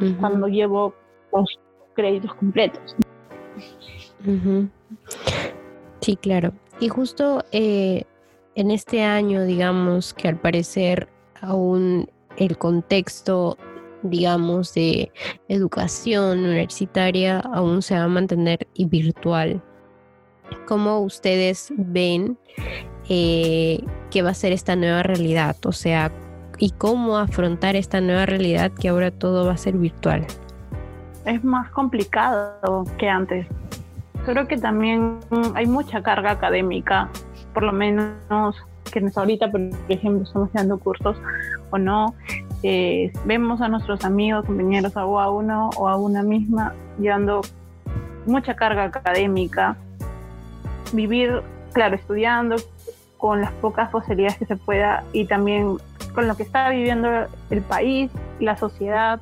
[0.00, 0.16] uh -huh.
[0.20, 0.94] cuando llevo
[1.32, 1.58] los
[1.94, 2.96] créditos completos.
[4.26, 4.68] Uh -huh.
[6.00, 6.52] Sí, claro.
[6.78, 8.04] Y justo eh,
[8.54, 11.08] en este año, digamos, que al parecer
[11.40, 13.56] aún el contexto
[14.10, 15.12] digamos, de
[15.48, 19.62] educación universitaria aún se va a mantener y virtual.
[20.66, 22.38] ¿Cómo ustedes ven
[23.08, 25.56] eh, que va a ser esta nueva realidad?
[25.64, 26.10] O sea,
[26.58, 30.26] ¿y cómo afrontar esta nueva realidad que ahora todo va a ser virtual?
[31.24, 33.46] Es más complicado que antes.
[34.24, 35.20] Creo que también
[35.54, 37.08] hay mucha carga académica,
[37.52, 38.56] por lo menos
[38.90, 41.16] quienes ahorita, por ejemplo, estamos dando cursos
[41.70, 42.14] o no,
[42.62, 47.42] eh, vemos a nuestros amigos, compañeros, o a uno o a una misma llevando
[48.26, 49.76] mucha carga académica,
[50.92, 51.42] vivir,
[51.72, 52.56] claro, estudiando
[53.18, 55.78] con las pocas posibilidades que se pueda y también
[56.14, 57.08] con lo que está viviendo
[57.50, 59.20] el país, la sociedad,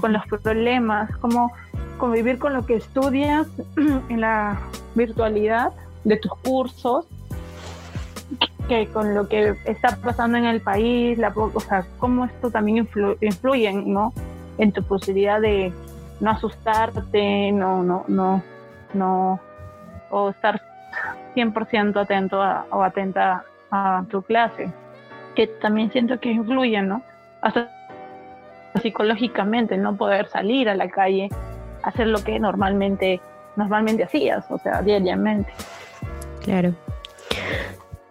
[0.00, 1.52] con los problemas, cómo
[1.98, 3.46] convivir con lo que estudias
[4.08, 4.58] en la
[4.94, 5.72] virtualidad
[6.04, 7.06] de tus cursos,
[8.68, 12.88] que con lo que está pasando en el país, la, o sea, cómo esto también
[13.20, 14.12] influye ¿no?
[14.58, 15.72] en tu posibilidad de
[16.20, 18.42] no asustarte, no, no, no,
[18.94, 19.40] no,
[20.10, 20.60] o estar
[21.34, 24.70] 100% atento o atenta a tu clase,
[25.34, 27.02] que también siento que influye, ¿no?
[27.40, 27.70] Hasta
[28.80, 31.28] psicológicamente, no poder salir a la calle,
[31.82, 33.20] hacer lo que normalmente,
[33.56, 35.52] normalmente hacías, o sea, diariamente.
[36.42, 36.74] Claro.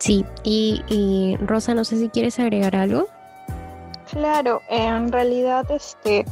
[0.02, 3.06] Sí, y, Rosa, no sé si quieres agregar algo.
[4.10, 6.26] Claro, en realidad este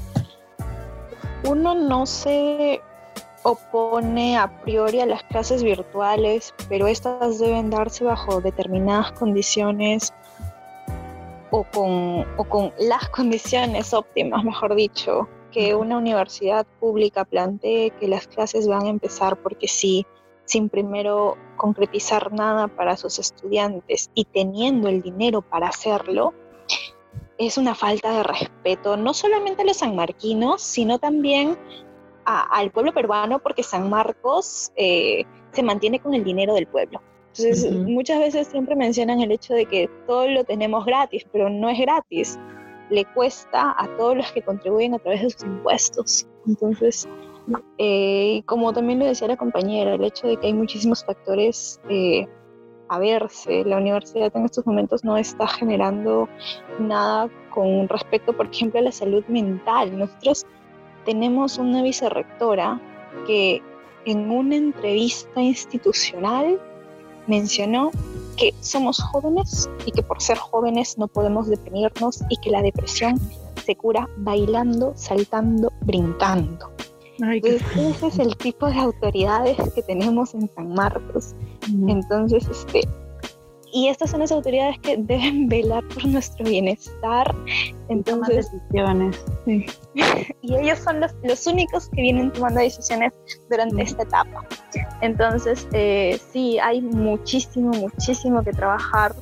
[1.46, 2.82] uno no se
[3.44, 10.16] opone a priori a las clases virtuales, pero estas deben darse bajo determinadas condiciones
[11.52, 18.08] o con, o con las condiciones óptimas, mejor dicho, que una universidad pública plantee que
[18.08, 20.08] las clases van a empezar porque sí,
[20.50, 26.34] sin primero concretizar nada para sus estudiantes y teniendo el dinero para hacerlo,
[27.38, 31.56] es una falta de respeto, no solamente a los sanmarquinos, sino también
[32.26, 37.02] al pueblo peruano, porque San Marcos eh, se mantiene con el dinero del pueblo.
[37.28, 41.70] Entonces, muchas veces siempre mencionan el hecho de que todo lo tenemos gratis, pero no
[41.70, 42.40] es gratis.
[42.90, 46.28] Le cuesta a todos los que contribuyen a través de sus impuestos.
[46.48, 47.08] Entonces,
[47.78, 52.28] eh, como también lo decía la compañera, el hecho de que hay muchísimos factores eh,
[52.90, 56.28] a verse, la universidad en estos momentos no está generando
[56.80, 59.98] nada con respecto, por ejemplo, a la salud mental.
[59.98, 60.46] Nosotros
[61.06, 62.82] tenemos una vicerrectora
[63.28, 63.62] que
[64.06, 66.60] en una entrevista institucional
[67.28, 67.92] mencionó
[68.38, 73.20] que somos jóvenes y que por ser jóvenes no podemos deprimirnos y que la depresión
[73.64, 76.72] se cura bailando, saltando, brincando
[77.22, 81.36] ese es el tipo de autoridades que tenemos en San Marcos.
[81.88, 82.88] Entonces, este,
[83.72, 87.36] y estas son las autoridades que deben velar por nuestro bienestar.
[87.90, 89.24] Entonces, decisiones.
[90.42, 93.14] y ellos son los, los, únicos que vienen tomando decisiones
[93.50, 94.46] durante esta etapa.
[95.02, 99.16] Entonces, eh, sí, hay muchísimo, muchísimo que trabajar.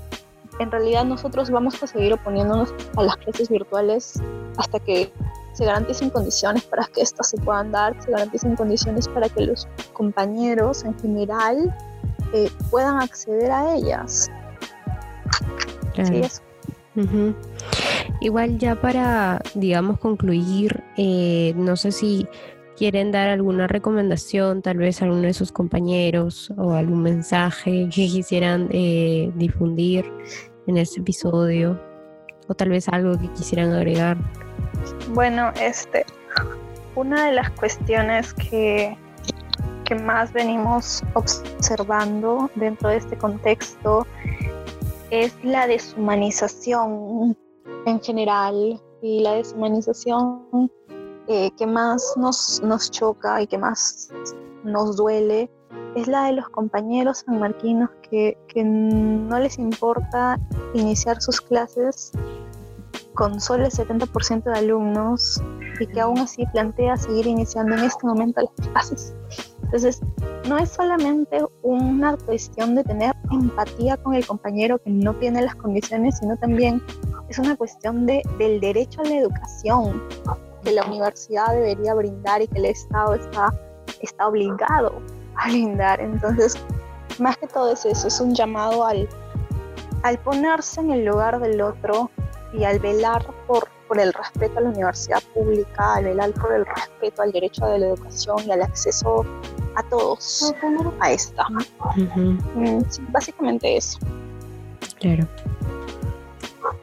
[0.59, 4.19] En realidad nosotros vamos a seguir oponiéndonos a las clases virtuales
[4.57, 5.11] hasta que
[5.57, 9.67] se garanticen condiciones para que estas se puedan dar, se garanticen condiciones para que los
[9.93, 11.75] compañeros en general
[12.33, 14.29] eh, puedan acceder a ellas.
[18.21, 22.27] Igual ya para, digamos, concluir, eh, no sé si
[22.75, 28.05] quieren dar alguna recomendación, tal vez a alguno de sus compañeros o algún mensaje que
[28.05, 30.05] quisieran eh, difundir
[30.67, 31.81] en este episodio
[32.47, 34.17] o tal vez algo que quisieran agregar.
[35.09, 36.05] Bueno, este,
[36.95, 38.97] una de las cuestiones que,
[39.85, 44.05] que más venimos observando dentro de este contexto
[45.11, 47.37] es la deshumanización
[47.85, 50.71] en general y la deshumanización
[51.27, 54.09] eh, que más nos, nos choca y que más
[54.63, 55.49] nos duele
[55.95, 60.39] es la de los compañeros sanmarquinos que, que no les importa
[60.73, 62.11] iniciar sus clases
[63.17, 65.41] con solo el 70% de alumnos
[65.79, 69.15] y que aún así plantea seguir iniciando en este momento las clases.
[69.63, 70.01] Entonces,
[70.47, 75.55] no es solamente una cuestión de tener empatía con el compañero que no tiene las
[75.55, 76.81] condiciones, sino también
[77.27, 80.01] es una cuestión de, del derecho a la educación
[80.63, 83.51] que la universidad debería brindar y que el Estado está,
[83.99, 85.01] está obligado
[85.35, 85.99] a brindar.
[85.99, 86.55] Entonces,
[87.17, 89.09] más que todo es eso, es un llamado al,
[90.03, 92.11] al ponerse en el lugar del otro,
[92.53, 96.65] y al velar por, por el respeto a la universidad pública, al velar por el
[96.65, 99.25] respeto al derecho a la educación y al acceso
[99.75, 100.53] a todos
[100.99, 101.45] a esta.
[101.95, 102.79] Mm,
[103.09, 103.99] básicamente eso.
[104.99, 105.27] Claro.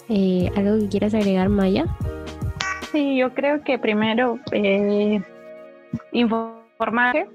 [0.08, 1.86] Eh, ¿Algo que quieras agregar, Maya?
[2.92, 5.20] Sí, yo creo que primero eh,
[6.12, 7.28] informar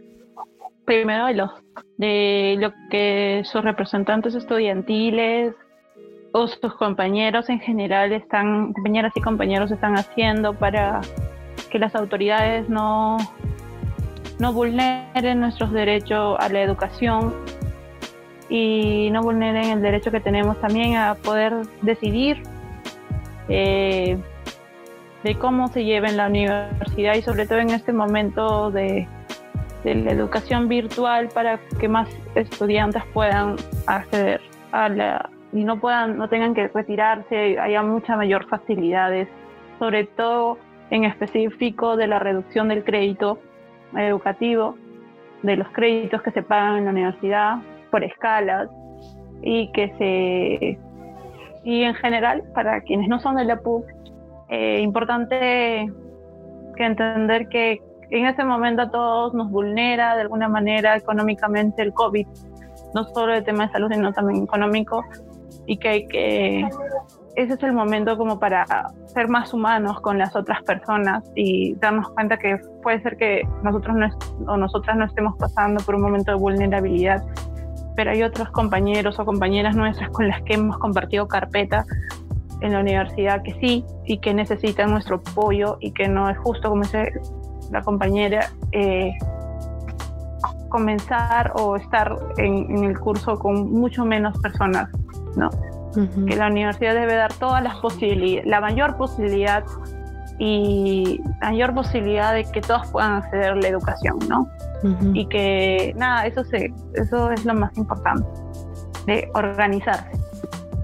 [0.86, 1.52] primero de los
[1.98, 5.54] de lo que sus representantes estudiantiles
[6.32, 11.02] o sus compañeros en general están, compañeras y compañeros están haciendo para
[11.72, 13.18] que las autoridades no,
[14.40, 17.34] no vulneren nuestros derechos a la educación
[18.50, 22.42] y no vulneren el derecho que tenemos también a poder decidir
[23.48, 24.18] eh,
[25.24, 29.08] de cómo se lleva en la universidad y sobre todo en este momento de,
[29.84, 33.56] de la educación virtual para que más estudiantes puedan
[33.86, 39.28] acceder a la y no puedan no tengan que retirarse haya muchas mayor facilidades
[39.80, 40.58] sobre todo
[40.90, 43.40] en específico de la reducción del crédito
[43.96, 44.76] educativo
[45.44, 47.58] de los créditos que se pagan en la universidad
[47.92, 48.70] por escalas
[49.42, 50.80] y que se
[51.64, 53.86] y en general para quienes no son de la PUC
[54.50, 55.92] eh, importante
[56.76, 61.94] que entender que en ese momento a todos nos vulnera de alguna manera económicamente el
[61.94, 62.26] COVID,
[62.96, 65.04] no solo el tema de salud, sino también económico,
[65.70, 66.68] y que hay que,
[67.36, 68.66] ese es el momento como para
[69.06, 73.96] ser más humanos con las otras personas y darnos cuenta que puede ser que nosotros
[73.96, 74.08] no,
[74.52, 77.24] o nosotras no estemos pasando por un momento de vulnerabilidad,
[77.96, 81.86] pero hay otros compañeros o compañeras nuestras con las que hemos compartido carpeta
[82.62, 86.70] en la universidad que sí y que necesitan nuestro apoyo y que no es justo,
[86.70, 87.14] como dice
[87.72, 89.12] la compañera, eh,
[90.70, 94.90] comenzar o estar en, el curso con mucho menos personas,
[95.36, 95.50] ¿no?
[96.28, 99.64] Que la universidad debe dar todas las posibilidades, la mayor posibilidad
[100.38, 104.48] y mayor posibilidad de que todos puedan acceder a la educación, ¿no?
[105.14, 108.26] Y que nada, eso se, eso es lo más importante,
[109.06, 110.12] de organizarse.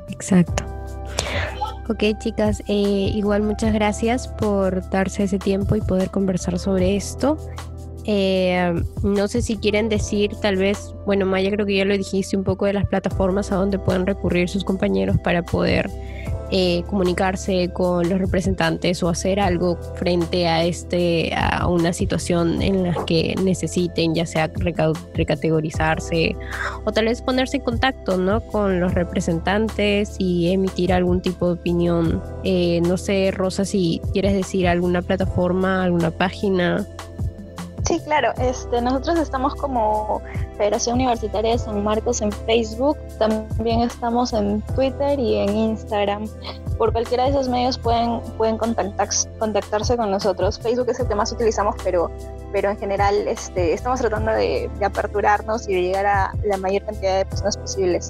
[0.09, 0.65] Exacto.
[1.87, 7.37] Ok, chicas, eh, igual muchas gracias por darse ese tiempo y poder conversar sobre esto.
[8.07, 12.37] Eh, no sé si quieren decir, tal vez, bueno, Maya, creo que ya lo dijiste
[12.37, 15.89] un poco de las plataformas a donde pueden recurrir sus compañeros para poder
[16.51, 22.83] eh, comunicarse con los representantes o hacer algo frente a este a una situación en
[22.83, 24.51] la que necesiten ya sea
[25.15, 26.35] recategorizarse
[26.83, 28.41] o tal vez ponerse en contacto ¿no?
[28.41, 34.35] con los representantes y emitir algún tipo de opinión eh, no sé Rosa si quieres
[34.35, 36.85] decir alguna plataforma alguna página
[37.87, 38.33] Sí, claro.
[38.39, 40.21] Este, nosotros estamos como
[40.57, 46.27] Federación Universitaria de San Marcos en Facebook, también estamos en Twitter y en Instagram.
[46.79, 50.59] Por cualquiera de esos medios pueden, pueden contactarse con nosotros.
[50.59, 52.09] Facebook es el que más utilizamos, pero,
[52.51, 57.19] pero en general este, estamos tratando de, aperturarnos y de llegar a la mayor cantidad
[57.19, 58.09] de personas posibles.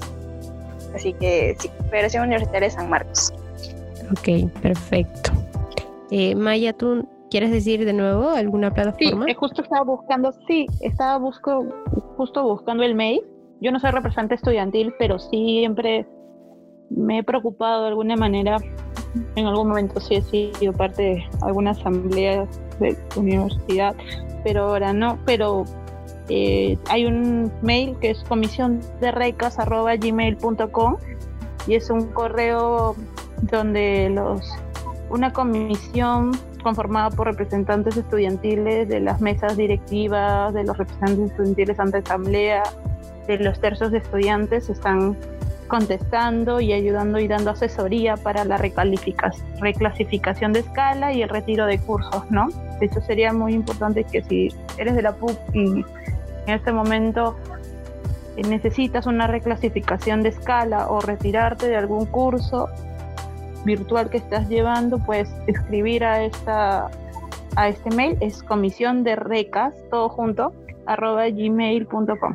[0.94, 3.30] Así que sí, Federación Universitaria de San Marcos.
[4.10, 5.32] Ok, perfecto.
[6.10, 9.26] Eh, Maya, ¿tú ¿Quieres decir de nuevo alguna plataforma?
[9.26, 11.66] Sí, justo estaba buscando, sí, estaba busco,
[12.16, 13.22] justo buscando el mail.
[13.60, 16.06] Yo no soy representante estudiantil, pero siempre
[16.90, 18.58] me he preocupado de alguna manera.
[19.34, 22.46] En algún momento sí he sido parte de alguna asamblea
[22.78, 23.96] de universidad,
[24.44, 25.18] pero ahora no.
[25.24, 25.64] Pero
[26.28, 29.34] eh, hay un mail que es comisión de
[30.00, 30.96] gmail.com
[31.66, 32.94] y es un correo
[33.42, 34.42] donde los
[35.10, 36.32] una comisión
[36.62, 42.62] conformada por representantes estudiantiles de las mesas directivas, de los representantes estudiantiles ante asamblea,
[43.26, 45.16] de los tercios de estudiantes están
[45.68, 51.78] contestando y ayudando y dando asesoría para la reclasificación de escala y el retiro de
[51.78, 52.48] cursos, ¿no?
[52.78, 54.48] De hecho, sería muy importante que si
[54.78, 55.84] eres de la PUC y
[56.46, 57.36] en este momento
[58.36, 62.68] necesitas una reclasificación de escala o retirarte de algún curso,
[63.66, 66.90] virtual que estás llevando, puedes escribir a esta
[67.56, 70.52] a este mail, es comisión de recas, todo junto,
[70.86, 72.34] arroba gmail.com.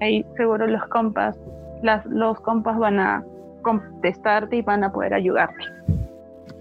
[0.00, 1.36] Ahí seguro los compas,
[1.82, 3.24] las, los compas van a
[3.62, 5.64] contestarte y van a poder ayudarte.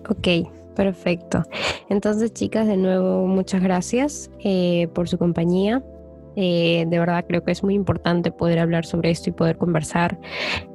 [0.09, 1.43] Ok, perfecto.
[1.89, 5.83] Entonces, chicas, de nuevo, muchas gracias eh, por su compañía.
[6.35, 10.19] Eh, de verdad creo que es muy importante poder hablar sobre esto y poder conversar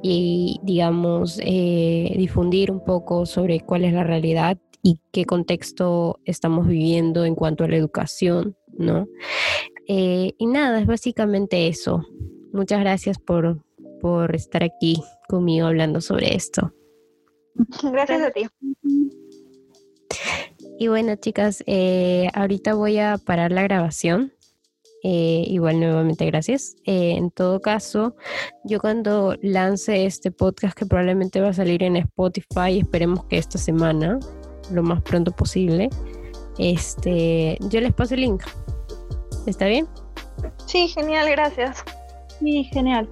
[0.03, 6.67] y, digamos, eh, difundir un poco sobre cuál es la realidad y qué contexto estamos
[6.67, 9.07] viviendo en cuanto a la educación, ¿no?
[9.87, 12.05] Eh, y nada, es básicamente eso.
[12.53, 13.63] Muchas gracias por,
[13.99, 16.73] por estar aquí conmigo hablando sobre esto.
[17.83, 18.47] Gracias a ti.
[20.79, 21.63] Y bueno, chicas,
[22.33, 24.36] ahorita voy a parar la grabación
[25.03, 26.75] eh, igual nuevamente gracias.
[26.85, 28.15] Eh, en todo caso,
[28.63, 33.57] yo cuando lance este podcast que probablemente va a salir en Spotify, esperemos que esta
[33.57, 34.19] semana,
[34.71, 35.89] lo más pronto posible,
[36.57, 38.43] este, yo les paso el link.
[39.45, 39.87] ¿Está bien?
[40.65, 41.83] Sí, genial, gracias.
[42.39, 43.09] Sí, genial.